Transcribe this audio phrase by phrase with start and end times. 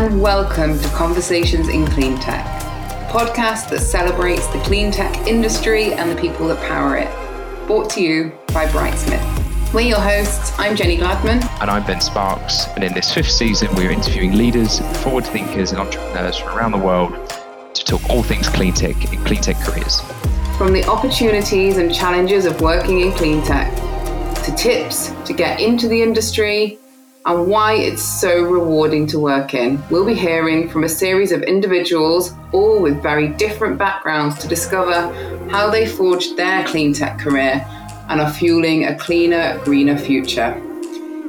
[0.00, 5.92] and welcome to Conversations in Clean Tech, a podcast that celebrates the clean tech industry
[5.92, 7.06] and the people that power it.
[7.66, 9.74] Brought to you by Brightsmith.
[9.74, 10.58] We're your hosts.
[10.58, 11.46] I'm Jenny Gladman.
[11.60, 12.66] And I'm Ben Sparks.
[12.68, 16.78] And in this fifth season, we're interviewing leaders, forward thinkers, and entrepreneurs from around the
[16.78, 17.12] world
[17.74, 20.00] to talk all things clean tech and clean tech careers.
[20.56, 23.70] From the opportunities and challenges of working in clean tech,
[24.44, 26.78] to tips to get into the industry,
[27.26, 29.82] and why it's so rewarding to work in.
[29.90, 35.12] We'll be hearing from a series of individuals, all with very different backgrounds, to discover
[35.50, 37.64] how they forged their clean tech career
[38.08, 40.54] and are fueling a cleaner, greener future.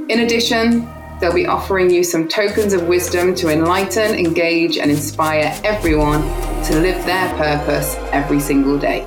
[0.10, 5.54] In addition, they'll be offering you some tokens of wisdom to enlighten, engage, and inspire
[5.64, 6.22] everyone
[6.64, 9.06] to live their purpose every single day.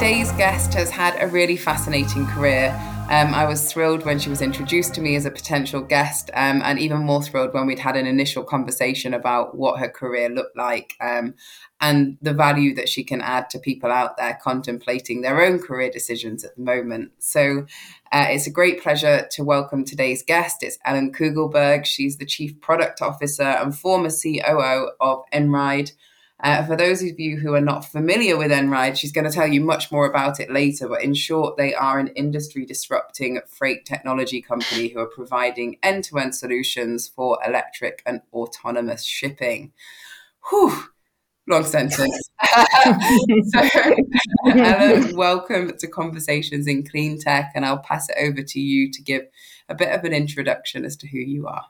[0.00, 2.70] Today's guest has had a really fascinating career.
[3.10, 6.62] Um, I was thrilled when she was introduced to me as a potential guest, um,
[6.64, 10.56] and even more thrilled when we'd had an initial conversation about what her career looked
[10.56, 11.34] like um,
[11.82, 15.90] and the value that she can add to people out there contemplating their own career
[15.90, 17.12] decisions at the moment.
[17.18, 17.66] So
[18.10, 20.62] uh, it's a great pleasure to welcome today's guest.
[20.62, 21.84] It's Ellen Kugelberg.
[21.84, 25.92] She's the Chief Product Officer and former COO of Einride.
[26.42, 29.46] Uh, for those of you who are not familiar with Einride, she's going to tell
[29.46, 30.88] you much more about it later.
[30.88, 36.04] But in short, they are an industry disrupting freight technology company who are providing end
[36.04, 39.72] to end solutions for electric and autonomous shipping.
[40.48, 40.84] Whew,
[41.46, 42.30] long sentence.
[43.48, 43.68] so,
[44.46, 47.52] Ellen, welcome to Conversations in Clean Tech.
[47.54, 49.22] And I'll pass it over to you to give
[49.68, 51.66] a bit of an introduction as to who you are.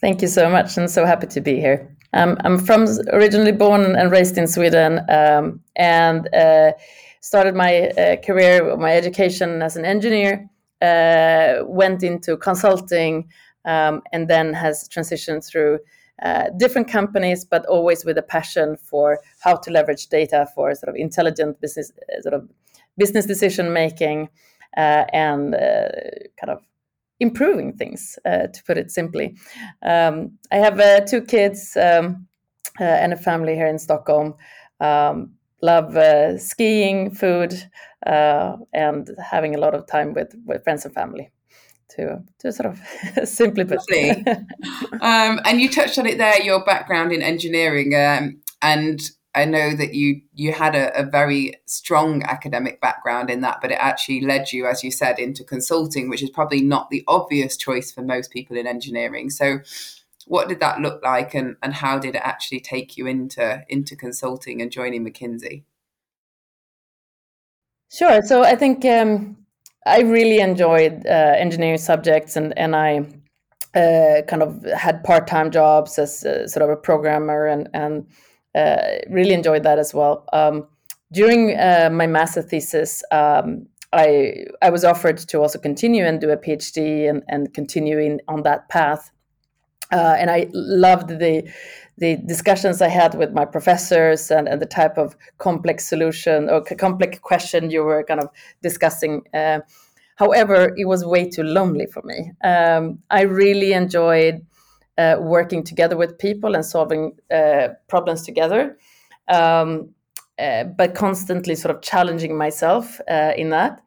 [0.00, 1.94] Thank you so much, and so happy to be here.
[2.14, 6.72] Um, I'm from originally born and raised in Sweden, um, and uh,
[7.20, 10.48] started my uh, career, my education as an engineer.
[10.80, 13.28] Uh, went into consulting,
[13.64, 15.80] um, and then has transitioned through
[16.22, 20.88] uh, different companies, but always with a passion for how to leverage data for sort
[20.88, 22.48] of intelligent business, uh, sort of
[22.96, 24.28] business decision making,
[24.76, 26.62] uh, and kind of
[27.20, 29.36] improving things, uh, to put it simply.
[29.82, 32.26] Um, I have uh, two kids um,
[32.80, 34.34] uh, and a family here in Stockholm.
[34.80, 37.54] Um, love uh, skiing, food,
[38.06, 41.30] uh, and having a lot of time with, with friends and family.
[41.96, 42.80] To, to sort of
[43.28, 43.80] simply put.
[45.00, 49.00] um, and you touched on it there, your background in engineering, um, and
[49.34, 53.70] I know that you you had a, a, very strong academic background in that, but
[53.70, 57.56] it actually led you, as you said, into consulting, which is probably not the obvious
[57.56, 59.28] choice for most people in engineering.
[59.28, 59.58] So,
[60.26, 63.96] what did that look like, and and how did it actually take you into into
[63.96, 65.64] consulting and joining McKinsey?
[67.90, 68.22] Sure.
[68.22, 69.36] So I think um,
[69.86, 73.06] I really enjoyed uh, engineering subjects, and and I.
[73.74, 78.06] Uh, kind of had part-time jobs as uh, sort of a programmer and and
[78.58, 80.24] uh, really enjoyed that as well.
[80.32, 80.66] Um,
[81.12, 86.30] during uh, my master thesis, um, I I was offered to also continue and do
[86.30, 89.10] a PhD and and continuing on that path.
[89.90, 91.50] Uh, and I loved the
[91.96, 96.60] the discussions I had with my professors and, and the type of complex solution or
[96.60, 98.28] complex question you were kind of
[98.62, 99.22] discussing.
[99.34, 99.60] Uh,
[100.16, 102.32] however, it was way too lonely for me.
[102.44, 104.46] Um, I really enjoyed
[104.98, 108.76] uh, working together with people and solving uh, problems together,
[109.28, 109.90] um,
[110.38, 113.80] uh, but constantly sort of challenging myself uh, in that.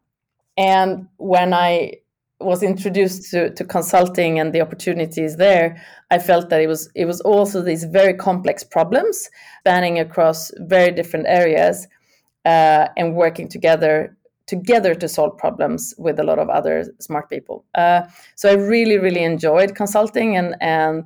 [0.57, 1.93] And when I
[2.39, 7.05] was introduced to, to consulting and the opportunities there, I felt that it was it
[7.05, 9.29] was also these very complex problems
[9.59, 11.87] spanning across very different areas
[12.45, 14.17] uh, and working together
[14.51, 17.63] together to solve problems with a lot of other smart people.
[17.73, 18.01] Uh,
[18.35, 21.05] so I really, really enjoyed consulting and and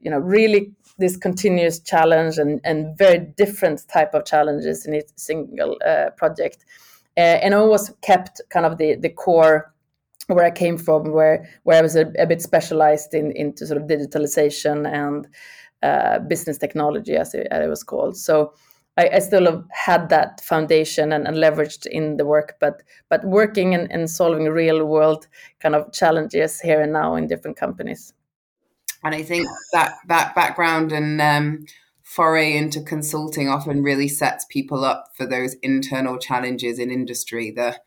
[0.00, 5.10] you know really this continuous challenge and and very different type of challenges in each
[5.16, 6.64] single uh, project.
[7.16, 9.74] Uh, and I always kept kind of the the core
[10.28, 13.82] where I came from, where where I was a, a bit specialized in into sort
[13.82, 15.28] of digitalization and
[15.82, 18.16] uh, business technology, as it, as it was called.
[18.16, 18.54] So
[18.96, 23.24] I, I still have had that foundation and, and, leveraged in the work, but but
[23.24, 25.26] working and, and solving real world
[25.60, 28.12] kind of challenges here and now in different companies.
[29.02, 31.66] And I think that that background and um,
[32.02, 37.50] foray into consulting often really sets people up for those internal challenges in industry.
[37.50, 37.80] The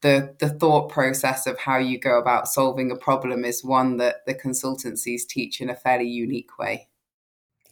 [0.00, 4.24] the the thought process of how you go about solving a problem is one that
[4.26, 6.88] the consultancies teach in a fairly unique way.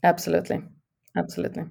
[0.03, 0.63] Absolutely,
[1.17, 1.65] absolutely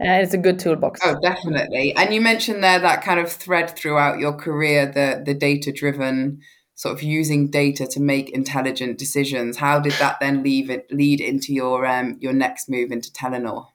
[0.00, 1.00] uh, it's a good toolbox.
[1.04, 1.94] Oh, definitely.
[1.96, 6.40] And you mentioned there that kind of thread throughout your career, the the data driven
[6.74, 9.56] sort of using data to make intelligent decisions.
[9.56, 13.66] How did that then leave it lead into your um, your next move into Telenor?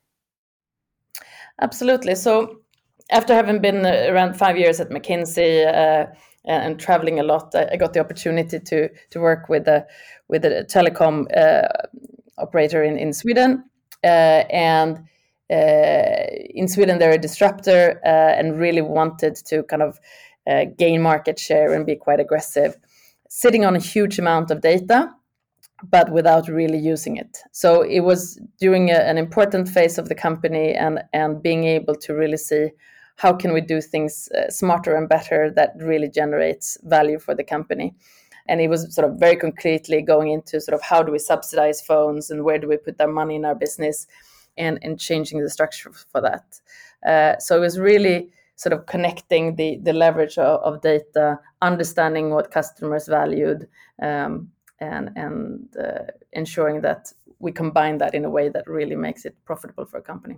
[1.62, 2.16] Absolutely.
[2.16, 2.60] So
[3.12, 6.07] after having been around five years at McKinsey uh,
[6.45, 9.86] and, traveling a lot, I, got the opportunity to to work with a
[10.27, 11.68] with a telecom uh,
[12.38, 13.63] operator in in Sweden,
[14.04, 15.01] uh, and uh,
[15.50, 20.00] in Sweden they're a disruptor uh, and really wanted to kind of
[20.48, 22.75] uh, gain market share and be quite aggressive,
[23.30, 25.12] sitting on a huge amount of data
[25.84, 27.38] but without really using it.
[27.51, 31.95] So it was during a, an important phase of the company and and being able
[31.95, 32.72] to really see
[33.16, 37.44] how can we do things uh, smarter and better that really generates value for the
[37.44, 37.94] company.
[38.48, 41.81] And it was sort of very concretely going into sort of how do we subsidize
[41.81, 44.07] phones and where do we put our money in our business
[44.59, 46.59] and, and changing the structure for that.
[47.06, 52.29] Uh, so it was really sort of connecting the, the leverage of, of data, understanding
[52.29, 53.67] what customers valued,
[54.01, 54.50] um,
[54.81, 56.03] and and uh,
[56.33, 60.01] ensuring that we combine that in a way that really makes it profitable for a
[60.01, 60.38] company.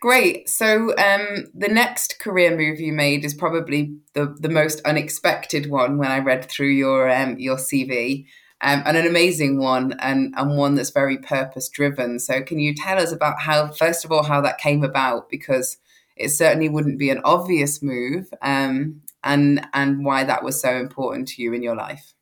[0.00, 0.48] Great.
[0.48, 5.98] So um, the next career move you made is probably the the most unexpected one
[5.98, 8.26] when I read through your um, your CV.
[8.60, 12.18] Um, and an amazing one and, and one that's very purpose driven.
[12.18, 15.30] So, can you tell us about how, first of all, how that came about?
[15.30, 15.78] Because
[16.16, 21.28] it certainly wouldn't be an obvious move, um, and and why that was so important
[21.28, 22.14] to you in your life.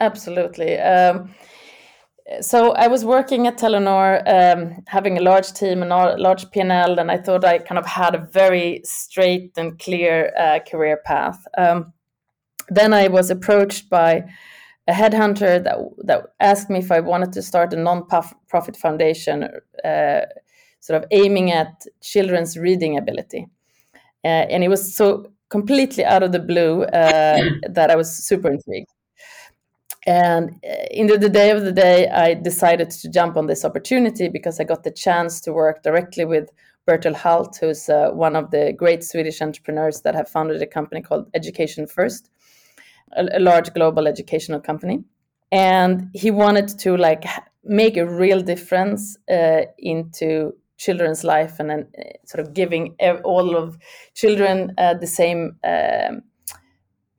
[0.00, 0.78] Absolutely.
[0.78, 1.34] Um,
[2.40, 6.98] so I was working at Telenor, um, having a large team and a large P&L,
[6.98, 11.44] and I thought I kind of had a very straight and clear uh, career path.
[11.58, 11.92] Um,
[12.68, 14.24] then I was approached by
[14.86, 19.48] a headhunter that that asked me if I wanted to start a non-profit foundation,
[19.84, 20.20] uh,
[20.80, 23.46] sort of aiming at children's reading ability,
[24.24, 28.50] uh, and it was so completely out of the blue uh, that I was super
[28.50, 28.90] intrigued.
[30.06, 33.64] And uh, in the, the, day of the day, I decided to jump on this
[33.64, 36.50] opportunity because I got the chance to work directly with
[36.86, 41.00] Bertil Hult, who's uh, one of the great Swedish entrepreneurs that have founded a company
[41.00, 42.30] called Education First,
[43.12, 45.04] a, a large global educational company.
[45.52, 47.24] And he wanted to like
[47.62, 53.56] make a real difference uh, into children's life and then uh, sort of giving all
[53.56, 53.78] of
[54.14, 56.22] children uh, the same um,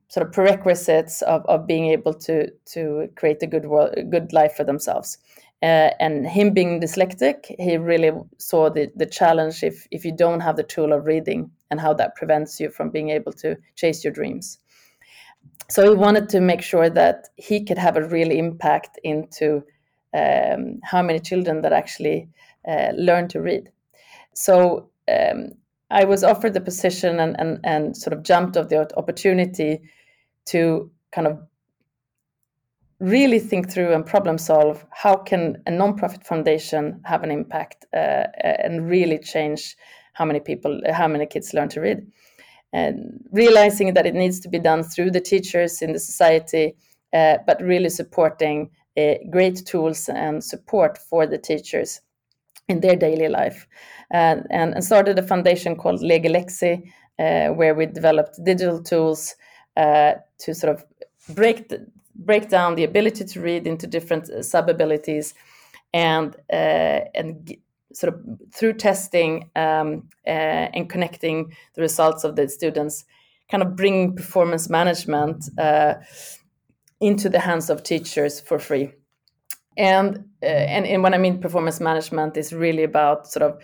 [0.09, 4.33] sort of prerequisites of, of being able to to create a good world, a good
[4.33, 5.17] life for themselves.
[5.63, 10.41] Uh, and him being dyslexic, he really saw the, the challenge if, if you don't
[10.41, 14.03] have the tool of reading and how that prevents you from being able to chase
[14.03, 14.59] your dreams.
[15.67, 19.63] So he wanted to make sure that he could have a real impact into
[20.13, 22.29] um, how many children that actually
[22.67, 23.71] uh, learn to read.
[24.33, 25.51] So um,
[25.89, 29.81] I was offered the position and, and, and sort of jumped of the opportunity
[30.45, 31.39] to kind of
[32.99, 38.25] really think through and problem solve how can a nonprofit foundation have an impact uh,
[38.41, 39.75] and really change
[40.13, 42.07] how many people how many kids learn to read
[42.73, 46.75] and realizing that it needs to be done through the teachers in the society
[47.13, 52.01] uh, but really supporting uh, great tools and support for the teachers
[52.67, 53.67] in their daily life.
[54.11, 56.83] And, and started a foundation called Legilexi
[57.17, 59.35] uh, where we developed digital tools
[59.77, 60.85] uh, to sort of
[61.33, 65.33] break the, break down the ability to read into different uh, sub abilities,
[65.93, 67.55] and uh, and
[67.95, 68.19] sort of
[68.53, 73.05] through testing um, uh, and connecting the results of the students,
[73.49, 75.95] kind of bring performance management uh,
[76.99, 78.91] into the hands of teachers for free.
[79.77, 83.61] And, and and when I mean performance management, is really about sort of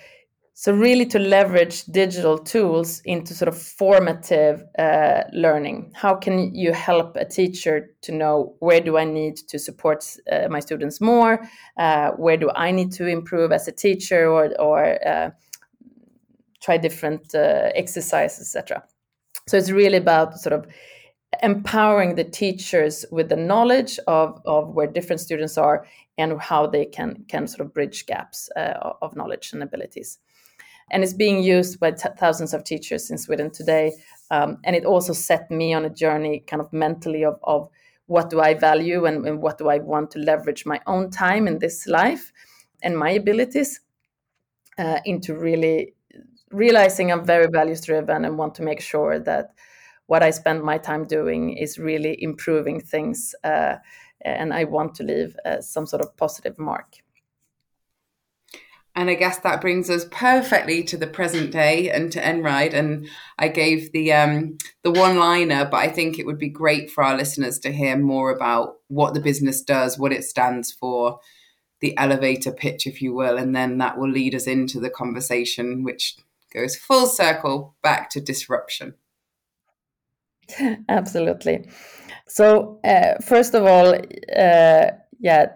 [0.62, 5.92] so really to leverage digital tools into sort of formative uh, learning.
[5.96, 10.50] How can you help a teacher to know where do I need to support uh,
[10.52, 11.50] my students more?
[11.78, 15.32] Uh, where do I need to improve as a teacher or, or uh,
[16.62, 18.84] try different uh, exercises, etc.
[19.48, 20.68] So it's really about sort of
[21.42, 25.88] empowering the teachers with the knowledge of, of where different students are
[26.20, 30.20] and how they can, can sort of bridge gaps uh, of knowledge and abilities
[30.92, 33.94] and it's being used by t- thousands of teachers in Sweden today.
[34.30, 37.70] Um, and it also set me on a journey, kind of mentally, of, of
[38.06, 41.48] what do I value and, and, what do I want to leverage my own time
[41.48, 42.32] in this life
[42.84, 43.80] and my abilities
[44.78, 45.94] uh, into really
[46.52, 49.52] realizing I'm very values driven and want to make sure that
[50.08, 53.34] what I spend my time doing is really improving things.
[53.46, 53.76] Uh,
[54.26, 56.98] and I want to leave uh, some sort of positive mark.
[59.02, 62.76] And I guess that brings us perfectly to the present day and to Einride.
[62.76, 66.92] And I gave the um, the one liner, but I think it would be great
[66.92, 71.20] for our listeners to hear more about what the business does, what it stands for,
[71.80, 75.84] the elevator pitch, if you will, and then that will lead us into the conversation,
[75.84, 76.16] which
[76.54, 78.94] goes full circle back to disruption.
[80.90, 81.68] Absolutely.
[82.28, 83.96] So, uh, first of all,
[84.38, 85.48] uh, yeah,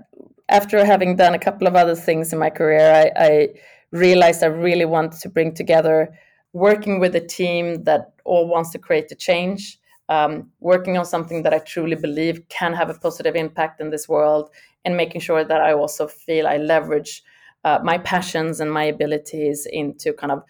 [0.50, 3.50] after having done a couple of other things in my career, I, I
[3.92, 6.18] realized I really wanted to bring together
[6.54, 11.44] working with a team that all wants to create a change, um, working on something
[11.44, 14.50] that I truly believe can have a positive impact in this world,
[14.86, 17.24] and making sure that I also feel I leverage
[17.66, 20.44] uh, my passions and my abilities into kind of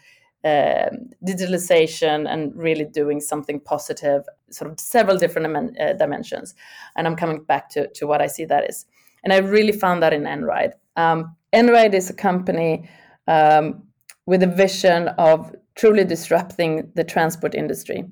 [0.44, 0.90] uh,
[1.26, 6.54] digitalization and really doing something positive, sort of several different uh, dimensions.
[6.96, 8.86] And I'm coming back to, to what I see that is.
[9.26, 10.74] And I really found that in Einride.
[10.96, 12.88] Um, Einride is a company
[13.28, 13.84] um,
[14.26, 18.06] with a vision of truly disrupting the transport industry.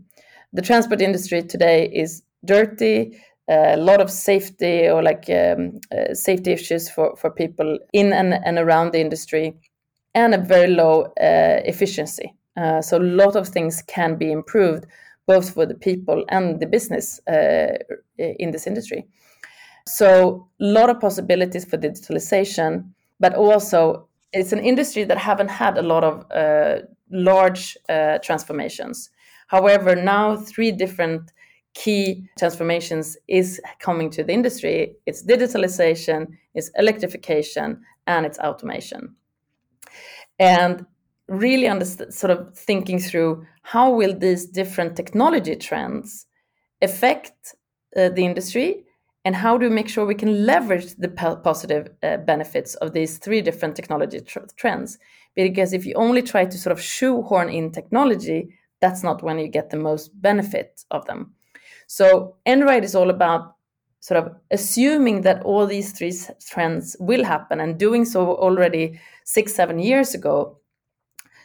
[0.51, 3.17] The transport industry today is dirty,
[3.47, 8.33] a lot of safety or like um, uh, safety issues for, for people in and,
[8.33, 9.55] and around the industry,
[10.15, 12.33] and a very low uh, efficiency.
[12.57, 14.85] Uh, so a lot of things can be improved
[15.27, 17.77] both for the people and the business uh,
[18.17, 19.05] in this industry.
[19.85, 25.77] So a lot of possibilities for digitalization, but also it's an industry that haven't had
[25.77, 29.09] a lot of uh, large uh, transformations.
[29.47, 31.31] However, now three different
[31.73, 34.95] key transformations is coming to the industry.
[35.05, 39.15] It's digitalization, it's electrification, and it's automation.
[40.39, 40.85] And
[41.27, 46.25] really understand, sort of thinking through how will these different technology trends
[46.81, 47.55] affect
[47.95, 48.83] uh, the industry
[49.25, 51.07] and how do we make sure we can leverage the
[51.43, 54.97] positive uh, benefits of these three different technology tr- trends?
[55.35, 58.49] Because if you only try to sort of shoehorn in technology
[58.83, 61.31] that's not when you get the most benefit of them.
[61.87, 63.55] So Einride is all about
[64.01, 66.13] sort of assuming that all these three
[66.45, 70.57] trends will happen and doing so already six seven years ago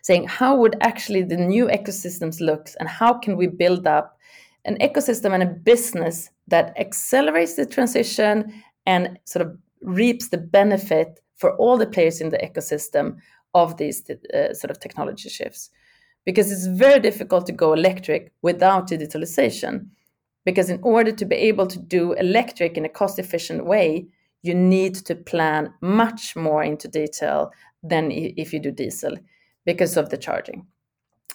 [0.02, 4.18] saying how would actually the new ecosystems look and how can we build up
[4.64, 11.21] an ecosystem and a business that accelerates the transition and sort of reaps the benefit
[11.37, 13.17] for all the players in the ecosystem
[13.55, 15.71] of these uh, sort of technology shifts.
[16.25, 19.88] Because it's very difficult to go electric without digitalization.
[20.45, 24.09] Because in order to be able to do electric in a cost efficient way
[24.43, 27.50] you need to plan much more into detail
[27.83, 29.17] than if you do diesel
[29.64, 30.67] because of the charging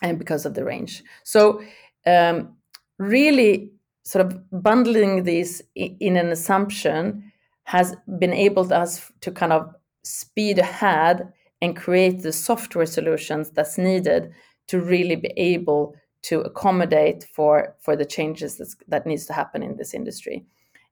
[0.02, 1.04] and because of the range.
[1.24, 1.62] So
[2.06, 2.56] um,
[2.98, 3.72] really
[4.04, 7.32] sort of bundling these in an assumption
[7.64, 11.32] has been able to us to kind of speed ahead
[11.62, 14.32] and create the software solutions that's needed
[14.68, 19.64] to really be able to accommodate for for the changes that's, that needs to happen
[19.64, 20.46] in this industry.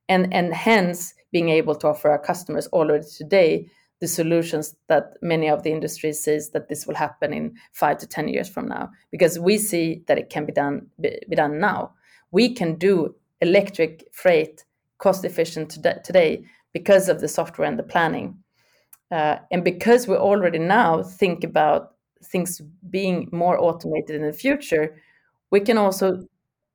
[0.08, 3.68] And and hence being able to offer our customers already today
[4.00, 8.08] the solutions that many of the industries says that this will happen in five to
[8.08, 11.60] ten years from now because we see that it can be done be, be done
[11.60, 11.94] now
[12.32, 14.66] we can do electric freight
[14.98, 15.72] cost efficient
[16.04, 18.38] today because of the software and the planning.
[19.12, 24.96] Uh, and because we already now think about things being more automated in the future,
[25.52, 26.26] we can also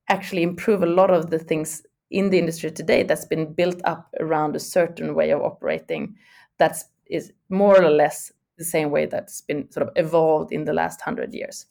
[0.09, 4.15] actually improve a lot of the things in the industry today that's been built up
[4.21, 6.15] around a certain way of operating
[6.59, 10.73] that's is more or less the same way that's been sort of evolved in the
[10.73, 11.67] last hundred years.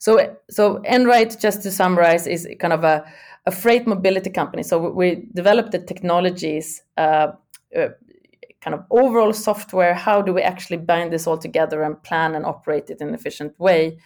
[0.00, 3.04] So, so Einride, just to summarize, is kind of a,
[3.44, 4.62] a freight mobility company.
[4.62, 7.32] So we develop the technologies, uh,
[7.76, 7.88] uh,
[8.62, 9.92] kind of overall software.
[9.92, 13.14] How do we actually bind this all together and plan and operate it in an
[13.14, 13.98] efficient way?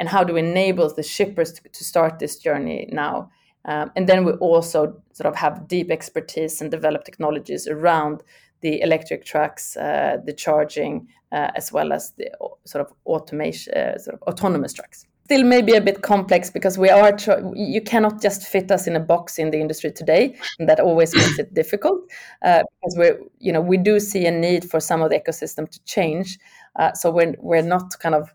[0.00, 3.30] And how do we enable the shippers to, to start this journey now?
[3.64, 8.24] Um, and then we also sort of have deep expertise and develop technologies around
[8.60, 12.28] the electric trucks, uh, the charging, uh, as well as the
[12.64, 16.90] sort of automation, uh, sort of autonomous trucks still maybe a bit complex because we
[16.90, 20.68] are tr- you cannot just fit us in a box in the industry today and
[20.68, 22.00] that always makes it difficult
[22.44, 25.66] uh, because we're you know we do see a need for some of the ecosystem
[25.70, 26.38] to change
[26.76, 28.34] uh, so we're, we're not kind of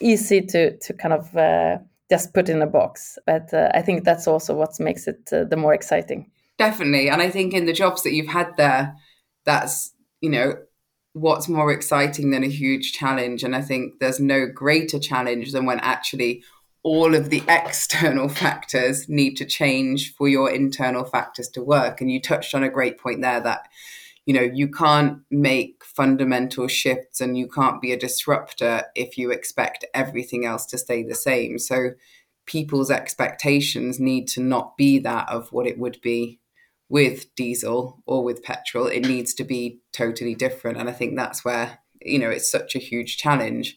[0.00, 4.04] easy to to kind of uh, just put in a box but uh, i think
[4.04, 6.30] that's also what makes it uh, the more exciting.
[6.58, 8.94] Definitely and i think in the jobs that you've had there
[9.44, 10.54] that's you know
[11.16, 13.42] what's more exciting than a huge challenge?
[13.42, 16.44] And I think there's no greater challenge than when actually
[16.82, 22.02] all of the external factors need to change for your internal factors to work.
[22.02, 23.62] And you touched on a great point there that,
[24.26, 29.30] you know, you can't make fundamental shifts and you can't be a disruptor if you
[29.30, 31.58] expect everything else to stay the same.
[31.58, 31.92] So
[32.44, 36.40] people's expectations need to not be that of what it would be
[36.88, 38.86] with diesel or with petrol.
[38.86, 40.78] It needs to be totally different.
[40.78, 43.76] And I think that's where, you know, it's such a huge challenge.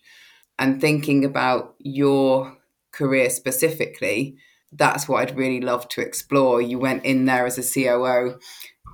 [0.57, 2.57] And thinking about your
[2.91, 4.37] career specifically,
[4.71, 6.61] that's what I'd really love to explore.
[6.61, 8.39] You went in there as a COO,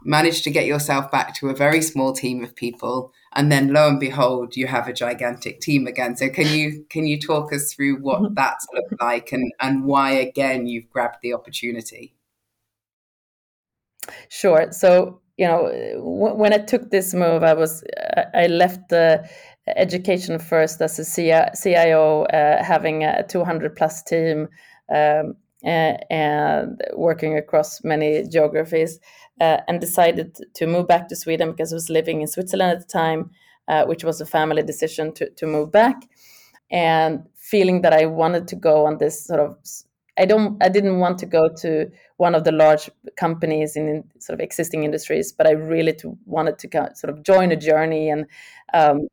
[0.04, 3.90] managed to get yourself back to a very small team of people, and then lo
[3.90, 6.16] and behold, you have a gigantic team again.
[6.16, 8.34] So can you can you talk us through what mm-hmm.
[8.36, 12.16] that's looked like and and why again you've grabbed the opportunity?
[14.30, 14.72] Sure.
[14.72, 15.70] So you know,
[16.02, 17.84] when I took this move, I was
[18.34, 19.28] I left the
[19.76, 24.48] education first as a CIO, uh, having a 200 plus team
[24.94, 29.00] um, and working across many geographies,
[29.42, 32.80] uh, and decided to move back to Sweden because I was living in Switzerland at
[32.80, 33.32] the time,
[33.68, 36.08] uh, which was a family decision to, to move back,
[36.72, 39.58] and feeling that I wanted to go on this sort of
[40.18, 44.40] I don't I didn't want to go to one of the large companies in, sort
[44.40, 48.26] of existing industries, but I really to, wanted to sort of join a journey and
[48.74, 49.08] um,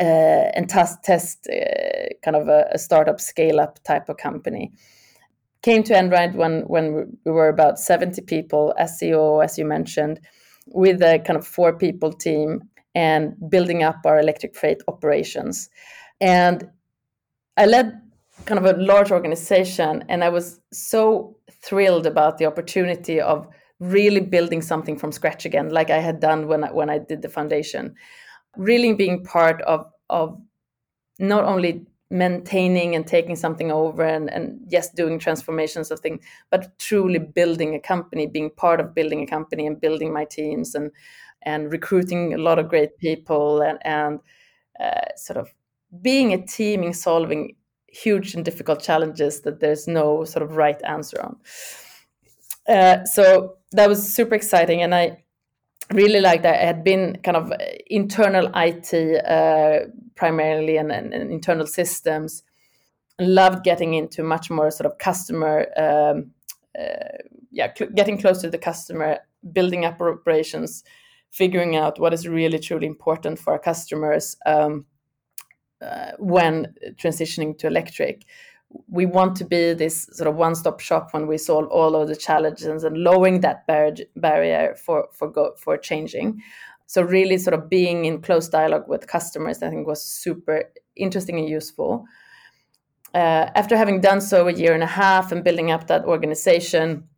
[0.00, 4.72] uh, and test test uh, kind of a, a, startup scale up type of company.
[5.62, 10.20] Came to Einride when when we were about seventy people, SEO as you mentioned,
[10.68, 12.62] with a kind of four people team
[12.94, 15.68] and building up our electric freight operations.
[16.20, 16.68] And
[17.56, 18.00] I led
[18.44, 23.46] kind of a large organization and i was so thrilled about the opportunity of
[23.80, 27.22] really building something from scratch again like i had done when I, when I did
[27.22, 27.94] the foundation.
[28.56, 30.38] Really being part of of
[31.18, 36.76] not only maintaining and taking something over and, and yes doing transformations of things but
[36.80, 40.90] truly building a company being part of building a company and building my teams and
[41.42, 44.18] and recruiting a lot of great people and and
[44.80, 45.54] uh, sort of
[46.02, 47.54] being a team in solving
[47.90, 51.36] huge and difficult challenges that there's no sort of right answer on.
[52.68, 55.24] Uh, so that was super exciting, and I
[55.92, 56.60] really liked that.
[56.62, 57.52] I had been kind of
[57.86, 62.42] internal IT uh, primarily and, and, and, internal systems.
[63.18, 66.30] Loved getting into much more sort of customer, um,
[66.78, 67.18] uh,
[67.50, 69.18] yeah, cl- getting close to the customer,
[69.52, 70.84] building up operations,
[71.30, 74.36] figuring out what is really truly important for our customers.
[74.46, 74.86] Um,
[75.82, 78.24] uh, when transitioning to electric.
[78.88, 82.14] We want to be this sort of one-stop shop when we solve all of the
[82.14, 86.40] challenges and lowering that bar- barrier for for go- for changing.
[86.86, 90.64] So really, sort of being in close dialogue with customers, I think was super
[90.96, 92.04] interesting and useful.
[93.12, 97.08] Uh, after having done so a year and a half and building up that organization,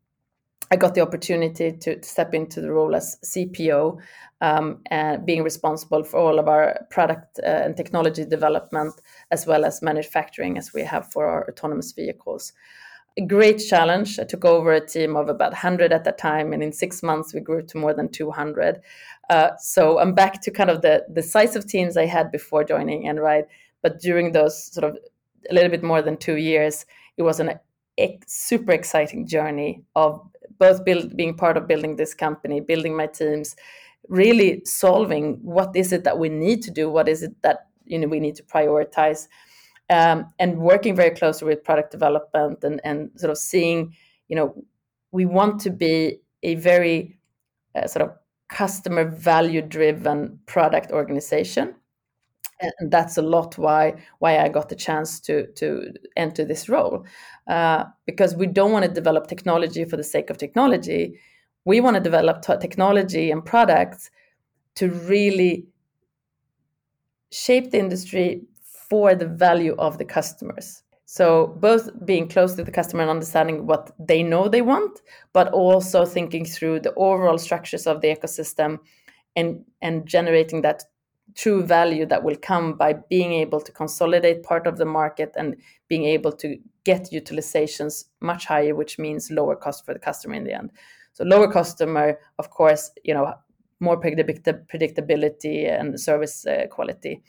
[0.73, 3.99] I got the opportunity to step into the role as CPO
[4.41, 8.95] um, and being responsible for all of our product uh, and technology development
[9.31, 12.55] as well as manufacturing as we have for our autonomous vehicles.
[13.19, 14.19] A great challenge.
[14.19, 17.35] I took over a team of about 100 at that time, and in six months
[17.35, 18.81] we grew to more than 200.
[19.29, 22.65] Uh, so I'm back to kind of the, the size of teams I had before
[22.65, 23.45] joining Einride,
[23.83, 24.99] but during those sort of
[25.51, 26.87] a little bit more than two years,
[27.19, 27.59] it was an
[28.01, 30.32] a super exciting journey of
[30.63, 33.57] both build, being part of building this company, building my teams,
[34.09, 37.99] really solving what is it that we need to do, what is it that you
[37.99, 39.27] know we need to prioritize,
[39.91, 43.95] um, and working very closely with product development and and sort of seeing,
[44.29, 44.49] you know,
[45.11, 47.19] we want to be a very
[47.75, 48.11] uh, sort of
[48.49, 51.75] customer value driven product organization
[52.79, 57.05] and that's a lot why why I got the chance to to enter this role
[57.49, 61.19] uh, because we don't want to develop technology for the sake of technology.
[61.65, 64.11] We want to develop t- technology and products
[64.77, 65.67] to really
[67.31, 68.43] shape the industry
[68.89, 70.83] for the value of the customers.
[71.07, 75.53] So both being close to the customer and understanding what they know they want, but
[75.53, 78.79] also thinking through the overall structures of the ecosystem
[79.37, 80.85] and and generating that
[81.35, 85.57] true value that will come by being able to consolidate part of the market and
[85.89, 90.45] being able to get utilizations much higher which means lower cost for the customer in
[90.45, 90.71] the end.
[91.13, 93.35] So lower customer of course you know
[93.81, 97.23] more predictability and service uh, quality.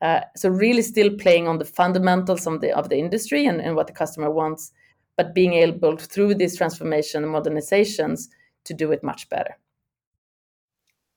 [0.00, 3.74] Uh, so really still playing on the fundamentals of the of the industry and, and
[3.74, 4.72] what the customer wants
[5.16, 8.28] but being able through this transformation and modernizations
[8.64, 9.58] to do it much better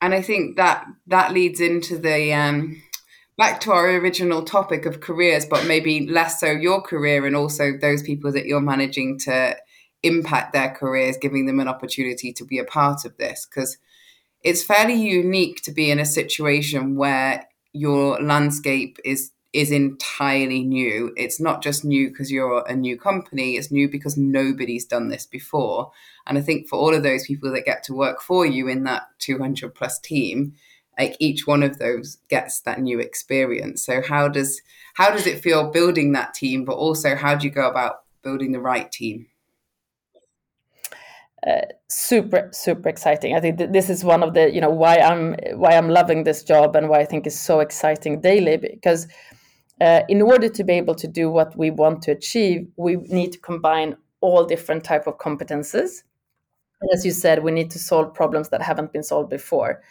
[0.01, 2.81] and I think that that leads into the um,
[3.37, 7.77] back to our original topic of careers, but maybe less so your career and also
[7.79, 9.55] those people that you're managing to
[10.03, 13.45] impact their careers, giving them an opportunity to be a part of this.
[13.45, 13.77] Because
[14.43, 21.13] it's fairly unique to be in a situation where your landscape is is entirely new.
[21.17, 25.25] It's not just new because you're a new company, it's new because nobody's done this
[25.25, 25.91] before.
[26.25, 28.83] And I think for all of those people that get to work for you in
[28.85, 30.53] that 200 plus team,
[30.97, 33.83] like each one of those gets that new experience.
[33.83, 34.61] So how does
[34.95, 38.51] how does it feel building that team, but also how do you go about building
[38.51, 39.27] the right team?
[41.45, 44.99] Uh, super super exciting i think th- this is one of the you know why
[44.99, 49.07] i'm why i'm loving this job and why i think it's so exciting daily because
[49.81, 53.31] uh, in order to be able to do what we want to achieve we need
[53.33, 56.03] to combine all different type of competences.
[56.93, 59.81] As you said we need to solve problems that haven't been solved before.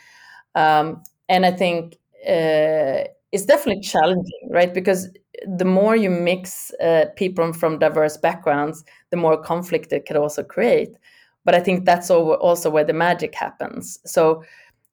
[0.54, 4.72] Um, and i think uh, it's definitely challenging right?
[4.74, 5.08] Because
[5.46, 10.42] the more you mix uh, people from diverse backgrounds the more conflict it can also
[10.42, 10.96] create.
[11.44, 13.98] But i think that's also where the magic happens.
[14.04, 14.44] So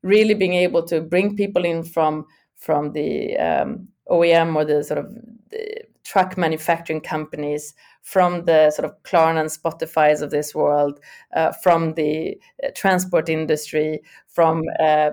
[0.02, 5.00] really being able to bring people in from from the um, OEM or the sort
[5.00, 5.14] of
[5.50, 11.00] the truck manufacturing companies from the sort of Klarna and Spotify's of this world,
[11.36, 15.12] uh, from the uh, transport industry, from uh, uh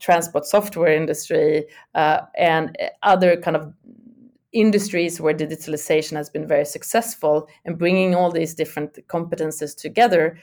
[0.00, 3.72] transport software industry, uh, and other kind of
[4.52, 10.36] industries where digitalization has been very successful and bringing all these different competences together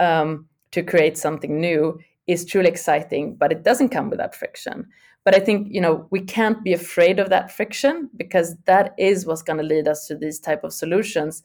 [0.00, 4.86] um, to create something new is truly exciting but it doesn't come without friction
[5.24, 9.26] but i think you know we can't be afraid of that friction because that is
[9.26, 11.42] what's going to lead us to these type of solutions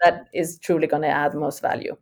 [0.00, 1.96] that is truly going to add most value.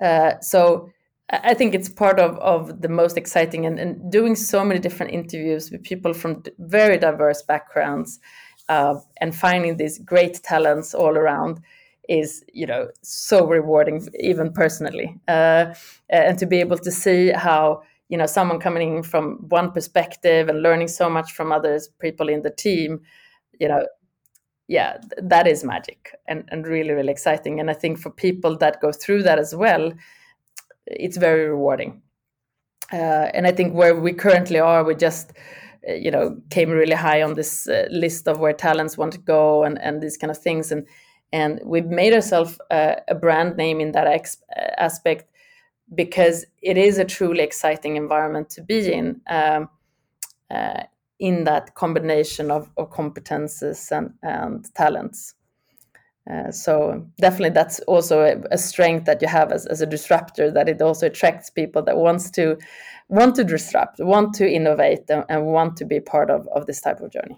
[0.00, 0.90] Uh, so
[1.30, 5.12] I think it's part of, of the most exciting and, and doing so many different
[5.12, 8.18] interviews with people from very diverse backgrounds
[8.68, 11.60] uh, and finding these great talents all around
[12.08, 15.16] is you know so rewarding even personally.
[15.28, 15.72] Uh,
[16.10, 20.50] and to be able to see how you know someone coming in from one perspective
[20.50, 23.00] and learning so much from others people in the team
[23.58, 23.86] you know
[24.68, 27.58] yeah that is magic and, and really really exciting.
[27.58, 29.92] And i think for people that go through that as well
[30.86, 32.02] it's very rewarding.
[32.92, 35.32] Uh, and i think where we currently are we just
[35.88, 39.18] uh, you know came really high on this uh, list of where talents want to
[39.18, 40.70] go and and these kind of things.
[40.70, 40.86] And
[41.32, 44.42] and we've made ourselves uh, a brand name in that ex-
[44.76, 45.31] aspect
[45.94, 49.68] because it is a truly exciting environment to be in um,
[50.50, 50.82] uh,
[51.18, 55.34] in that combination of, of competences and, and talents
[56.30, 60.50] uh, so definitely that's also a, a, strength that you have as, as a disruptor
[60.50, 62.56] that it also attracts people that wants to
[63.08, 66.80] want to disrupt want to innovate and, and want to be part of, of this
[66.80, 67.36] type of journey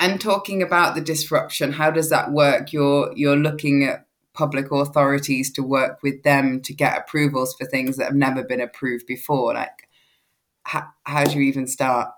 [0.00, 2.72] and talking about the disruption, how does that work?
[2.72, 7.96] You're you're looking at public authorities to work with them to get approvals for things
[7.96, 9.54] that have never been approved before.
[9.54, 9.88] Like,
[10.64, 12.10] how, how do you even start?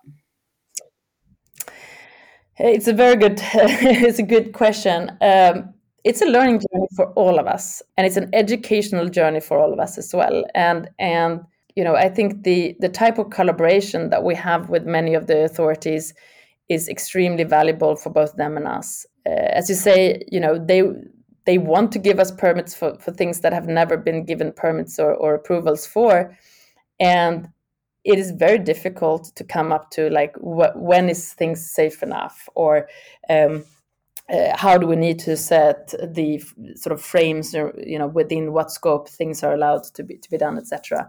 [2.59, 5.11] It's a very good it's a good question.
[5.21, 5.75] Um,
[6.05, 9.73] it's a learning journey for all of us, and it's an educational journey for all
[9.73, 10.45] of us as well.
[10.55, 11.41] And and
[11.75, 15.27] you know, I think the the type of collaboration that we have with many of
[15.27, 16.15] the authorities
[16.71, 19.05] is extremely valuable for both them and us.
[19.27, 20.83] Uh, as you say, you know, they
[21.47, 24.99] they want to give us permits for, for things that have never been given permits
[24.99, 26.37] or, or approvals for.
[26.99, 27.49] And
[28.05, 32.49] it is very difficult to come up to like wh- when is things safe enough
[32.55, 32.89] or
[33.29, 33.65] um,
[34.29, 38.07] uh, how do we need to set the f- sort of frames or you know
[38.07, 41.09] within what scope things are allowed to be to be done etc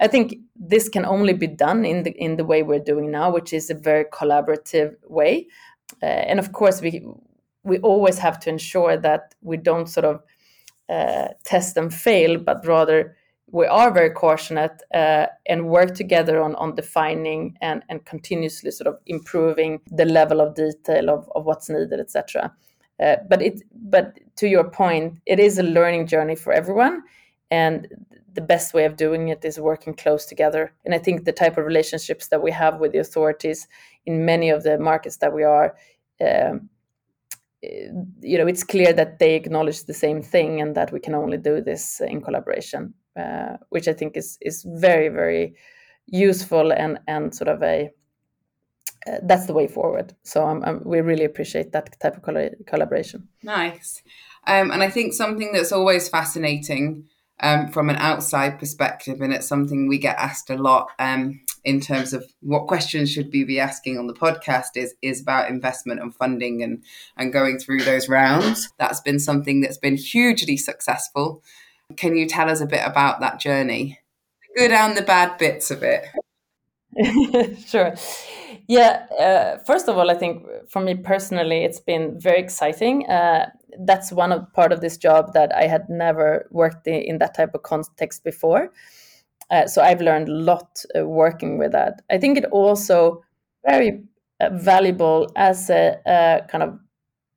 [0.00, 3.30] I think this can only be done in the in the way we're doing now,
[3.30, 5.46] which is a very collaborative way.
[6.02, 7.04] Uh, and of course, we
[7.62, 10.22] we always have to ensure that we don't sort of
[10.88, 13.16] uh, test and fail, but rather
[13.52, 18.86] we are very cautionate uh, and work together on, on defining and, and continuously sort
[18.86, 22.52] of improving the level of detail of, of what's needed, etc.
[23.02, 27.02] Uh, but it but to your point, it is a learning journey for everyone,
[27.50, 27.88] and
[28.34, 30.72] the best way of doing it is working close together.
[30.84, 33.66] And I think the type of relationships that we have with the authorities
[34.06, 35.74] in many of the markets that we are,
[36.24, 36.68] um,
[37.62, 41.36] you know, it's clear that they acknowledge the same thing and that we can only
[41.36, 45.54] do this in collaboration, uh, which I think is is very very
[46.06, 47.90] useful and and sort of a
[49.06, 50.14] uh, that's the way forward.
[50.22, 52.22] So um, um, we really appreciate that type of
[52.66, 53.28] collaboration.
[53.42, 54.02] Nice.
[54.46, 57.08] Um, and I think something that's always fascinating
[57.40, 61.80] um, from an outside perspective, and it's something we get asked a lot um, in
[61.80, 66.00] terms of what questions should we be asking on the podcast is is about investment
[66.00, 66.82] and funding and
[67.16, 68.70] and going through those rounds.
[68.78, 71.42] That's been something that's been hugely successful.
[71.96, 73.98] Can you tell us a bit about that journey?
[74.54, 76.04] The go down the bad bits of it.
[77.66, 77.94] sure.
[78.68, 79.06] Yeah.
[79.18, 83.06] Uh, first of all, I think for me personally, it's been very exciting.
[83.06, 87.18] Uh, that's one of part of this job that I had never worked in, in
[87.18, 88.72] that type of context before.
[89.50, 92.02] Uh, so I've learned a lot uh, working with that.
[92.10, 93.22] I think it also
[93.66, 94.02] very
[94.40, 96.78] uh, valuable as a, a kind of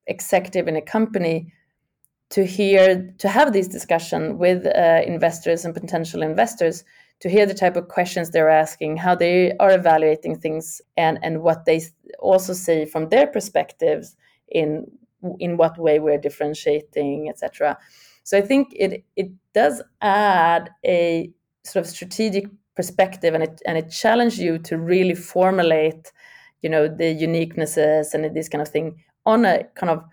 [0.07, 1.51] executive in a company
[2.29, 6.83] to hear to have this discussion with uh, investors and potential investors
[7.19, 11.41] to hear the type of questions they're asking how they are evaluating things and and
[11.41, 11.81] what they
[12.19, 14.15] also say from their perspectives
[14.49, 14.85] in
[15.39, 17.77] in what way we're differentiating etc
[18.23, 21.31] so i think it it does add a
[21.63, 22.45] sort of strategic
[22.75, 26.11] perspective and it and it challenges you to really formulate
[26.61, 28.95] you know the uniquenesses and this kind of thing
[29.25, 30.03] on a kind of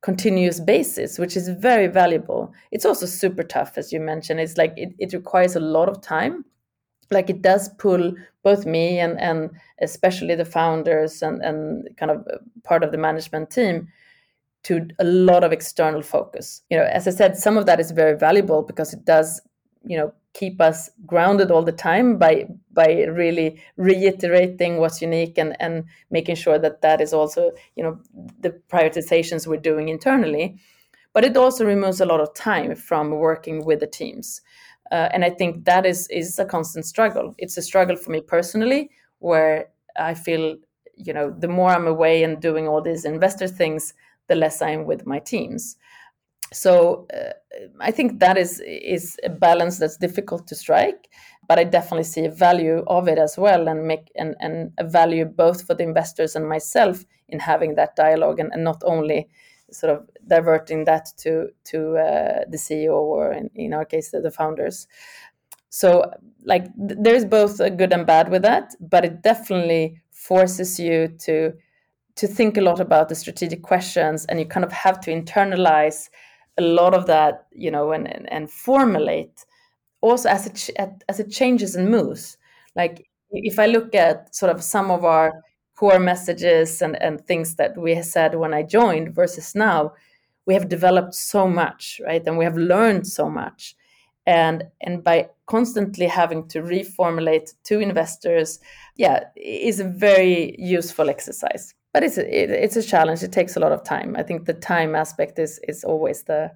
[0.00, 2.52] continuous basis which is very valuable.
[2.70, 4.40] It's also super tough as you mentioned.
[4.40, 6.44] It's like it, it requires a lot of time.
[7.10, 9.50] Like it does pull both me and and
[9.80, 12.24] especially the founders and and kind of
[12.62, 13.88] part of the management team
[14.64, 16.62] to a lot of external focus.
[16.70, 19.40] You know as i said some of that is very valuable because it does
[19.84, 25.56] you know keep us grounded all the time by by really reiterating what's unique and
[25.60, 27.98] and making sure that that is also you know
[28.40, 30.56] the prioritizations we're doing internally.
[31.14, 34.42] But it also removes a lot of time from working with the teams.
[34.92, 37.34] Uh, and i think that is is a constant struggle.
[37.38, 39.68] It's a struggle for me personally where
[39.98, 40.56] i feel
[40.96, 43.94] you know the more i'm away and doing all these investor things
[44.28, 45.76] the less i'm with my teams
[46.52, 47.32] so uh,
[47.80, 51.08] I think that is is a balance that's difficult to strike,
[51.48, 54.84] but I definitely see a value of it as well, and make and, and a
[54.84, 59.28] value both for the investors and myself in having that dialogue, and, and not only
[59.72, 64.30] sort of diverting that to to uh, the CEO or in, in our case the,
[64.30, 64.86] founders.
[65.68, 66.10] So
[66.44, 71.08] like th- there's both a good and bad with that, but it definitely forces you
[71.20, 71.52] to
[72.16, 76.08] to think a lot about the strategic questions, and you kind of have to internalize
[76.58, 79.44] a lot of that, you know, and and, and formulate
[80.00, 80.70] also as it
[81.08, 82.38] as it changes and moves.
[82.74, 85.32] Like if I look at sort of some of our
[85.76, 89.92] core messages and and things that we said when I joined versus now,
[90.46, 92.22] we have developed so much, right?
[92.26, 93.76] And we have learned so much.
[94.26, 98.60] And and by constantly having to reformulate to investors,
[98.96, 103.22] yeah, is a very useful exercise but it's a, it, it's a challenge.
[103.22, 104.16] It takes a lot of time.
[104.18, 106.52] I think the time aspect is is always the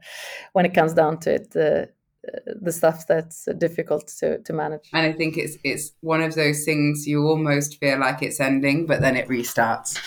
[0.53, 1.88] when it comes down to it the
[2.29, 4.90] uh, the stuff that's difficult to, to manage.
[4.92, 8.85] And I think it's it's one of those things you almost feel like it's ending,
[8.85, 9.98] but then it restarts.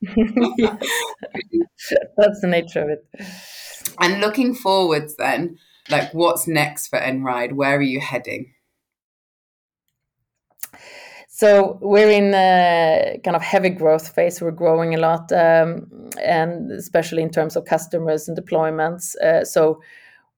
[0.00, 0.16] That's
[2.40, 3.04] the nature of it.
[4.00, 5.58] And looking forwards then,
[5.90, 7.52] like what's next for Einride?
[7.52, 8.54] Where are you heading?
[11.42, 14.40] So we're in a kind of heavy growth phase.
[14.40, 15.90] We're growing a lot, um,
[16.22, 19.16] and especially in terms of customers and deployments.
[19.16, 19.82] Uh, so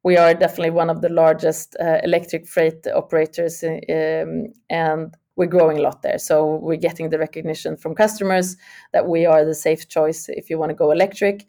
[0.02, 5.76] we are definitely one of the largest uh, electric freight operators, um, and we're growing
[5.76, 6.16] a lot there.
[6.16, 8.56] So we're getting the recognition from customers
[8.94, 11.44] that we are the safe choice if you want to go electric,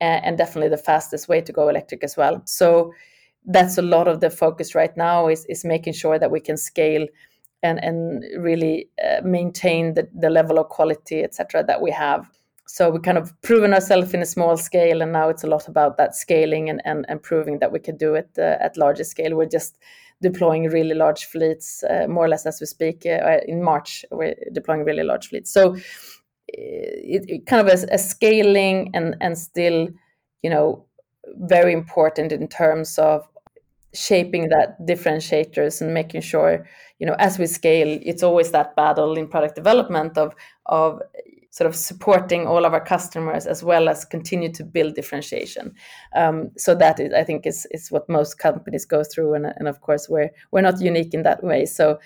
[0.00, 2.42] and definitely the fastest way to go electric as well.
[2.44, 2.92] So
[3.44, 6.56] that's a lot of the focus right now is is making sure that we can
[6.56, 7.08] scale
[7.62, 12.30] and and really uh, maintain the, the level of quality etc that we have.
[12.66, 15.68] So we kind of proven ourselves in a small scale and now it's a lot
[15.68, 19.04] about that scaling and and, and proving that we can do it uh, at larger
[19.04, 19.36] scale.
[19.36, 19.78] We're just
[20.22, 24.34] deploying really large fleets uh, more or less as we speak uh, in march we're
[24.52, 25.50] deploying really large fleets.
[25.50, 25.78] So uh,
[26.56, 29.88] it, it kind of a, a scaling and and still
[30.42, 30.84] you know
[31.36, 33.29] very important in terms of
[33.92, 36.66] shaping that differentiators and making sure
[36.98, 40.34] you know as we scale it's always that battle in product development of
[40.66, 41.00] of
[41.50, 45.74] sort of supporting all of our customers as well as continue to build differentiation.
[46.14, 49.68] Um, so that is i think is is what most companies go through and, and
[49.68, 51.66] of course we're we're not unique in that way.
[51.66, 51.98] So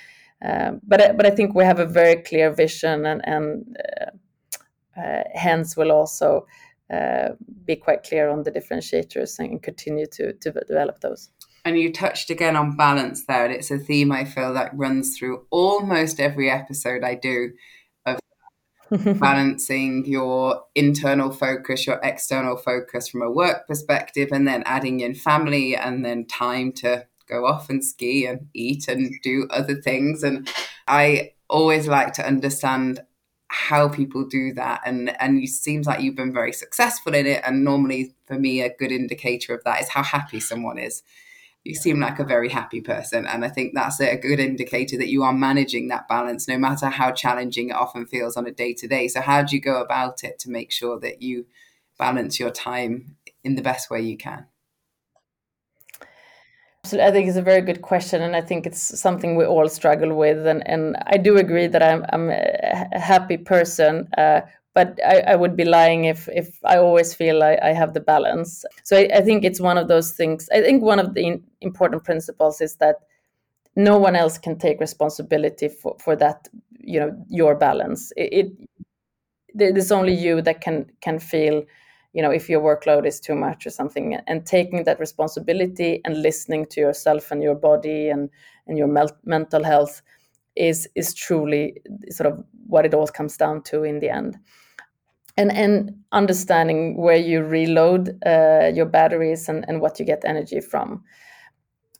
[0.44, 5.22] um, but but i think we have a very clear vision and and uh, uh,
[5.34, 6.46] hence will also
[6.92, 7.30] uh,
[7.64, 11.30] be quite clear on the differentiators and continue to to develop those
[11.64, 15.16] and you touched again on balance there, and it's a theme I feel that runs
[15.16, 17.52] through almost every episode I do
[18.04, 18.18] of
[19.18, 25.14] balancing your internal focus, your external focus from a work perspective, and then adding in
[25.14, 30.22] family and then time to go off and ski and eat and do other things.
[30.22, 30.48] And
[30.86, 33.00] I always like to understand
[33.48, 37.40] how people do that and and it seems like you've been very successful in it
[37.46, 41.04] and normally for me a good indicator of that is how happy someone is
[41.64, 43.26] you seem like a very happy person.
[43.26, 46.90] And I think that's a good indicator that you are managing that balance, no matter
[46.90, 49.08] how challenging it often feels on a day to day.
[49.08, 51.46] So, how do you go about it to make sure that you
[51.98, 54.46] balance your time in the best way you can?
[56.84, 59.70] So I think it's a very good question, and I think it's something we all
[59.70, 60.46] struggle with.
[60.46, 64.42] And, and I do agree that I'm, I'm a happy person, uh,
[64.74, 68.00] but I, I, would be lying if if I always feel I, I have the
[68.00, 68.64] balance.
[68.82, 70.48] So I, I, think it's one of those things.
[70.52, 72.96] I think one of the important principles is that
[73.76, 76.48] no one else can take responsibility for, for that.
[76.86, 78.12] You know your balance.
[78.16, 78.52] It,
[79.54, 81.64] it there's only you that can can feel
[82.12, 86.20] you know if your workload is too much or something and taking that responsibility and
[86.20, 88.28] listening to yourself and your body and
[88.66, 90.02] and your mel- mental health
[90.56, 94.38] is is truly sort of what it all comes down to in the end
[95.36, 100.60] and and understanding where you reload uh, your batteries and, and what you get energy
[100.60, 101.02] from.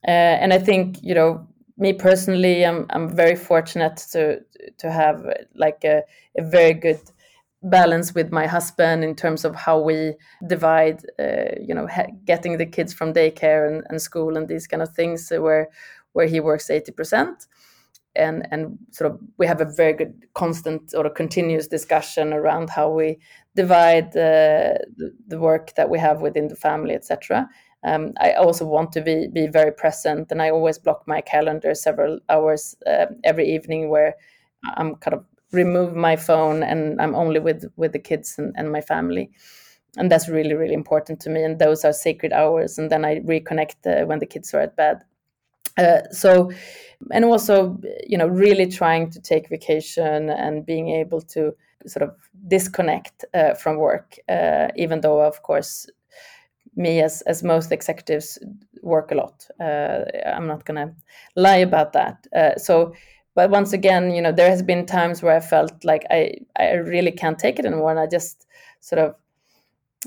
[0.06, 1.46] Uh, and i think you know
[1.78, 4.38] me personally i'm i'm very fortunate to
[4.76, 6.02] to have like a,
[6.36, 7.00] a very good
[7.62, 10.14] balance with my husband in terms of how we
[10.46, 11.88] divide uh, you know
[12.26, 15.68] getting the kids from daycare and, and school and these kind of things where
[16.12, 17.46] where he works 80%
[18.16, 22.70] and and sort of we have a very good constant or a continuous discussion around
[22.70, 23.18] how we
[23.56, 24.78] divide the,
[25.28, 27.48] the work that we have within the family etc
[27.84, 31.74] um, I also want to be be very present, and I always block my calendar
[31.74, 34.14] several hours uh, every evening where
[34.76, 38.72] I'm kind of remove my phone and I'm only with with the kids and, and
[38.72, 39.30] my family.
[39.96, 43.20] And that's really really important to me and those are sacred hours and then I
[43.20, 45.02] reconnect uh, when the kids are at bed
[45.78, 46.50] uh, so
[47.12, 51.54] and also you know really trying to take vacation and being able to
[51.86, 52.14] sort of
[52.48, 55.86] disconnect uh, from work uh, even though of course
[56.76, 58.38] me as as most executives
[58.82, 59.46] work a lot.
[59.60, 60.94] Uh, i'm not going to
[61.36, 62.26] lie about that.
[62.34, 62.92] Uh, so
[63.34, 66.72] but once again you know there has been times where i felt like i i
[66.74, 68.46] really can't take it anymore and i just
[68.80, 69.14] sort of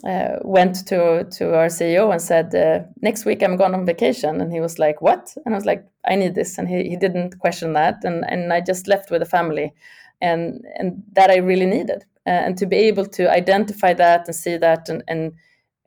[0.03, 4.41] uh, went to to our ceo and said uh, next week i'm going on vacation.
[4.41, 5.35] And he was like what?
[5.45, 6.57] And i was like i need this.
[6.57, 8.03] And he, he didn't question that.
[8.03, 9.73] And and i just left with the family.
[10.21, 12.05] And and that i really needed.
[12.25, 15.33] Uh, and to be able to identify that and see that and and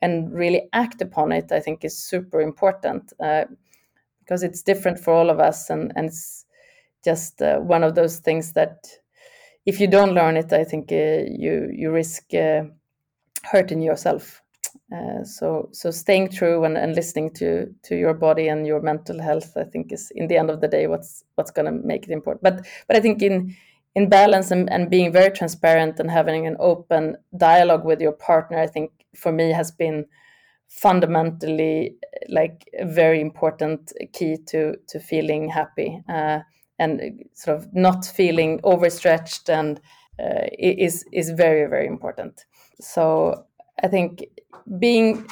[0.02, 3.44] and really act upon it i think is super important uh,
[4.30, 5.70] because it's different for all of us.
[5.70, 6.46] And and it's
[7.04, 8.86] just uh, one of those things that
[9.66, 12.32] if you don't learn it, I think uh, you you risk
[13.42, 14.42] hurting yourself.
[14.94, 19.20] Uh, so so staying true and, and listening to to your body and your mental
[19.20, 22.04] health, I think is in the end of the day what's what's going to make
[22.04, 22.42] it important.
[22.42, 23.56] But but I think in
[23.94, 28.58] in balance and, and being very transparent and having an open dialogue with your partner,
[28.58, 30.06] I think for me has been
[30.68, 31.96] fundamentally
[32.28, 36.02] like a very important key to to feeling happy.
[36.08, 36.40] Uh,
[36.80, 39.80] and sort of not feeling overstretched and
[40.18, 42.46] uh, is is very very important.
[42.80, 43.44] So
[43.82, 44.24] I think
[44.78, 45.26] being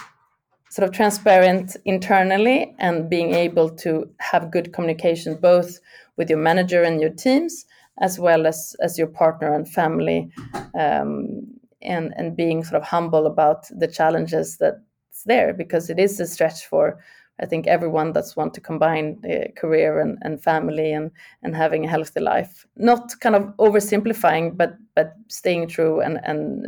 [0.71, 5.81] sort of transparent internally and being able to have good communication both
[6.17, 7.65] with your manager and your teams
[8.01, 10.31] as well as as your partner and family
[10.79, 11.47] um,
[11.83, 16.27] and and being sort of humble about the challenges that's there because it is a
[16.27, 16.99] stretch for
[17.41, 21.11] I think everyone that's want to combine uh, career and, and family and
[21.43, 22.67] and having a healthy life.
[22.77, 26.67] Not kind of oversimplifying, but but staying true and and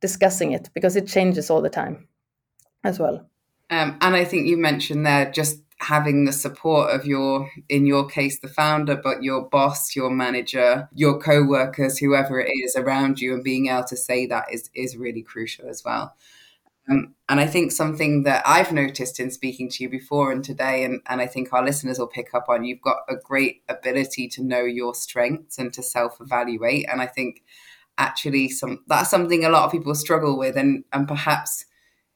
[0.00, 2.08] discussing it because it changes all the time,
[2.84, 3.28] as well.
[3.70, 8.04] Um, and I think you mentioned there just having the support of your in your
[8.04, 13.32] case the founder but your boss your manager your co-workers whoever it is around you
[13.32, 16.16] and being able to say that is is really crucial as well
[16.90, 20.84] um, and I think something that I've noticed in speaking to you before and today,
[20.84, 24.26] and, and I think our listeners will pick up on, you've got a great ability
[24.28, 26.88] to know your strengths and to self evaluate.
[26.90, 27.42] And I think
[27.98, 31.64] actually some that's something a lot of people struggle with, and, and perhaps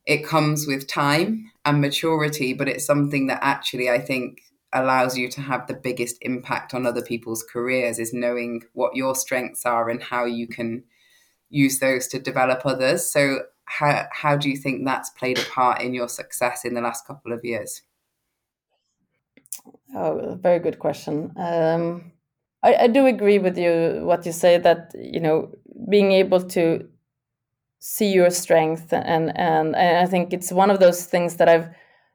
[0.07, 4.40] it comes with time and maturity, but it's something that actually I think
[4.73, 9.15] allows you to have the biggest impact on other people's careers is knowing what your
[9.15, 10.83] strengths are and how you can
[11.50, 13.04] use those to develop others.
[13.04, 16.81] So how how do you think that's played a part in your success in the
[16.81, 17.83] last couple of years?
[19.94, 21.33] Oh, very good question.
[21.37, 22.13] Um,
[22.63, 25.50] I, I do agree with you what you say that you know
[25.88, 26.88] being able to
[27.81, 31.69] see your strength and and, and I think it's one of those things that I've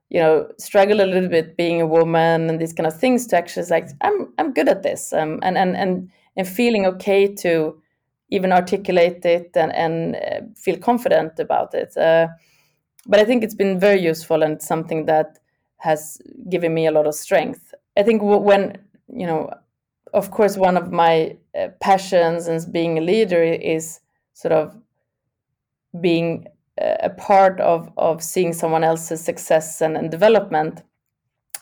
[0.10, 3.38] you know struggled a little bit being a woman and these kind of things to
[3.38, 7.82] actually like I'm I'm good at this um, and and and and feeling okay to
[8.30, 11.96] even articulate it and, and uh, feel confident about it.
[11.96, 12.28] Uh,
[13.06, 15.40] but I think it's been very useful and something that
[15.78, 17.74] has given me a lot of strength.
[17.98, 18.78] I think when
[19.10, 19.50] you know,
[20.14, 24.00] of course, one of my uh, passions and being a leader is
[24.34, 24.76] sort of
[26.02, 26.46] being
[26.80, 30.84] a part of of seeing someone else's success and, and development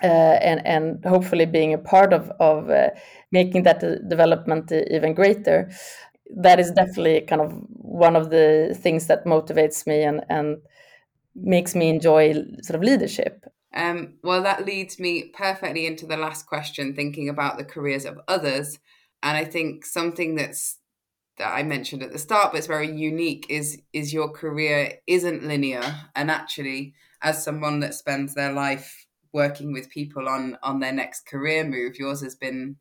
[0.03, 2.89] uh, and and hopefully being a part of of uh,
[3.31, 5.69] making that development even greater.
[6.37, 10.57] That is definitely kind of one of the things that motivates me and and
[11.35, 13.45] makes me enjoy sort of leadership
[13.75, 18.19] um, well that leads me perfectly into the last question thinking about the careers of
[18.27, 18.79] others
[19.23, 20.77] and i think something that's
[21.37, 25.43] that I mentioned at the start, but it's very unique, is is your career isn't
[25.43, 25.83] linear.
[26.15, 31.25] And actually, as someone that spends their life working with people on on their next
[31.27, 32.77] career move, yours has been,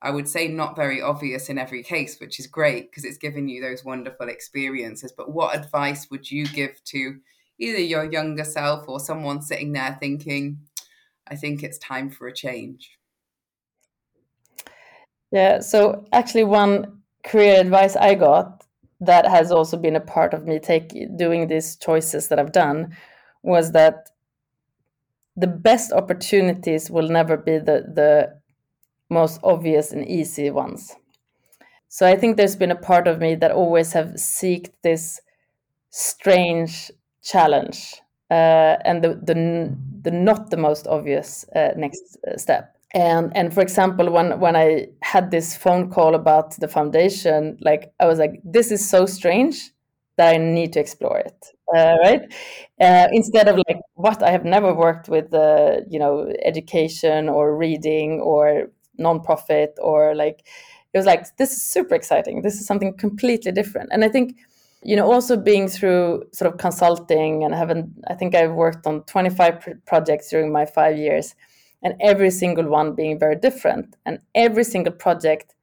[0.00, 3.48] I would say, not very obvious in every case, which is great because it's given
[3.48, 5.12] you those wonderful experiences.
[5.12, 7.18] But what advice would you give to
[7.62, 10.58] either your younger self or someone sitting there thinking,
[11.26, 12.98] I think it's time for a change?
[15.30, 18.64] Yeah, so actually, one career advice I got
[19.00, 22.96] that has also been a part of me take doing these choices that I've done
[23.42, 24.10] was that
[25.36, 28.40] the best opportunities will never be the the
[29.08, 30.94] most obvious and easy ones.
[31.88, 35.20] So I think there's been a part of me that always have seeked this
[35.90, 36.90] strange
[37.22, 38.00] challenge
[38.30, 42.76] uh, and the, the the not the most obvious uh, next uh, step.
[42.94, 47.90] And and for example when when i had this phone call about the foundation like
[48.00, 49.70] i was like this is so strange
[50.18, 52.22] that i need to explore it uh, right?
[52.80, 57.56] Uh, instead of like what i have never worked with uh, you know education or
[57.56, 58.70] reading or
[59.00, 60.44] nonprofit or like
[60.92, 62.42] it was like this is super exciting.
[62.42, 63.88] This is something completely different.
[63.92, 64.36] And i think
[64.84, 69.02] you know also being through sort of consulting and having i think i've worked on
[69.04, 71.34] 25 projects during my five years
[71.82, 73.96] and every single one being very different.
[74.06, 75.54] And every single project,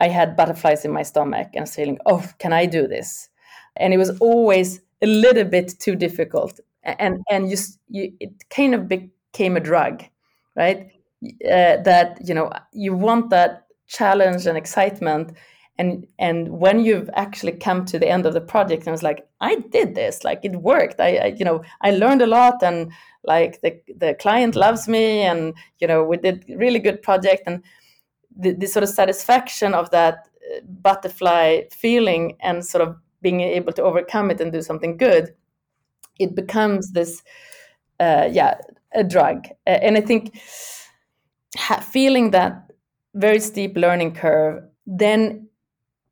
[0.00, 3.28] I had butterflies in my stomach and feeling, oh, can I do this?
[3.76, 6.60] And it was always a little bit too difficult.
[6.82, 10.04] And and just you, it kind of became a drug,
[10.54, 10.90] right?
[11.24, 15.32] Uh, that you know you want that challenge and excitement
[15.78, 19.26] and and when you've actually come to the end of the project and it's like
[19.40, 21.00] i did this like it worked.
[21.00, 22.92] I, I, you know i learned a lot and
[23.24, 27.42] like the the client loves me and you know we did really good project.
[27.46, 27.62] And
[28.38, 33.72] the, the sort of satisfaction of that uh, butterfly feeling and sort of being able
[33.72, 35.34] to overcome it and do something good
[36.18, 37.22] it becomes this
[38.00, 38.58] uh, yeah
[38.94, 39.46] a drug.
[39.66, 40.38] And i think
[41.82, 42.70] feeling that
[43.14, 45.48] very steep learning curve then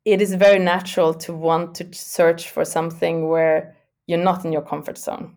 [0.05, 3.75] it is very natural to want to search for something where
[4.05, 5.35] you're not in your comfort zone.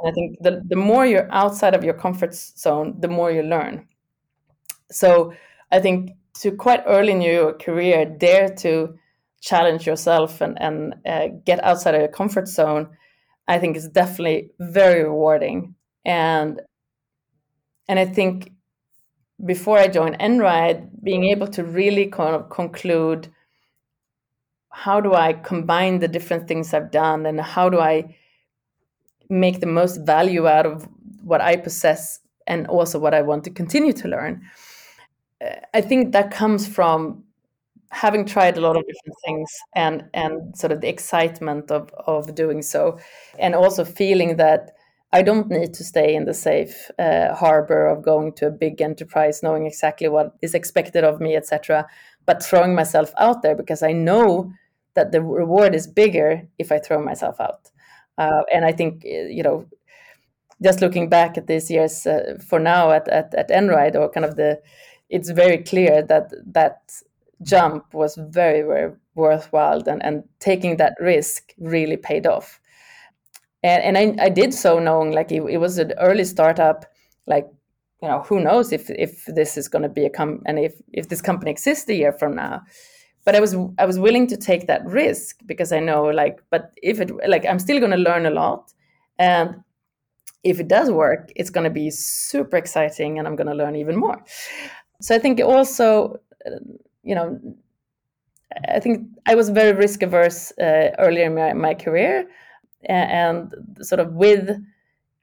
[0.00, 3.42] And I think the, the more you're outside of your comfort zone, the more you
[3.42, 3.86] learn.
[4.90, 5.32] So
[5.70, 8.98] I think to quite early in your career, dare to
[9.40, 12.88] challenge yourself and, and uh, get outside of your comfort zone,
[13.46, 15.74] I think is definitely very rewarding.
[16.04, 16.60] And
[17.88, 18.52] and I think
[19.44, 23.28] before I joined Einride, being able to really kind of conclude
[24.70, 28.16] how do I combine the different things I've done and how do I
[29.28, 30.88] make the most value out of
[31.22, 34.42] what I possess and also what I want to continue to learn.
[35.44, 37.24] Uh, I think that comes from
[37.90, 42.34] having tried a lot of different things and and sort of the excitement of of
[42.36, 42.98] doing so
[43.38, 44.72] and also feeling that
[45.12, 48.80] I don't need to stay in the safe uh, harbor of going to a big
[48.80, 51.88] enterprise, knowing exactly what is expected of me, etc.
[52.26, 54.52] But throwing myself out there because I know
[54.94, 57.70] that the reward is bigger if I throw myself out.
[58.18, 59.66] Uh, and I think uh, you know,
[60.62, 64.26] just looking back at these years uh, for now at at at Einride or kind
[64.26, 64.60] of the,
[65.08, 66.92] it's very clear that that
[67.42, 72.60] jump was very very worthwhile and and taking that risk really paid off.
[73.62, 76.84] And and I, I did so knowing like it, it was an early startup,
[77.26, 77.46] like
[78.02, 80.74] you know who knows if if this is going to be a com and if
[80.92, 82.62] if this company exists a year from now
[83.24, 86.72] but I was I was willing to take that risk because I know like but
[86.82, 88.72] if it like I'm still going to learn a lot
[89.18, 89.56] and
[90.42, 93.76] if it does work it's going to be super exciting and I'm going to learn
[93.76, 94.22] even more.
[95.00, 96.50] So I think also uh,
[97.02, 97.40] you know
[98.68, 102.26] I think I was very risk averse uh, earlier in my, my career
[102.84, 104.50] and, and, sort of with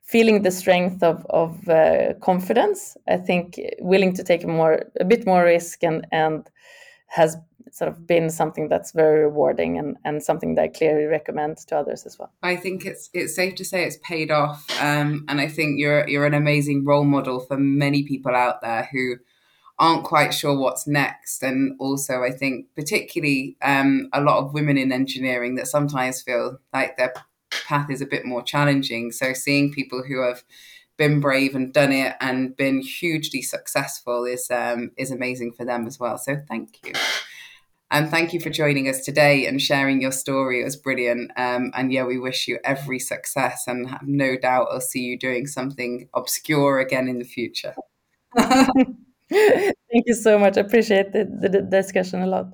[0.04, 5.04] feeling the strength of of uh, confidence I think willing to take a more a
[5.04, 6.48] bit more risk and and
[7.08, 7.38] has
[7.78, 11.78] sort of been something that's very rewarding and, and something that I clearly recommend to
[11.78, 12.32] others as well.
[12.42, 16.08] I think it's it's safe to say it's paid off, um, and I think you're
[16.10, 19.18] you're an amazing role model for many people out there who
[19.80, 24.78] aren't quite sure what's next, and also I think particularly um, a lot of women
[24.78, 27.14] in engineering that sometimes feel like their
[27.68, 29.12] path is a bit more challenging.
[29.12, 30.44] So seeing people who have
[30.98, 35.86] been brave and done it and been hugely successful is um, is amazing for them
[35.86, 36.18] as well.
[36.18, 36.94] So thank you.
[37.90, 40.62] And thank you for joining us today and sharing your story.
[40.62, 41.32] It was brilliant.
[41.38, 45.18] Um, and yeah, we wish you every success and have no doubt I'll see you
[45.18, 47.74] doing something obscure again in the future.
[48.38, 50.58] thank you so much.
[50.58, 52.48] I appreciate the, the discussion a lot.